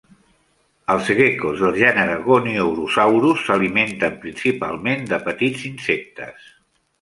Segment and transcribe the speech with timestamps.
[0.93, 6.51] Els gecos del gènere Goniurosaurus s'alimenten principalment de petits insectes.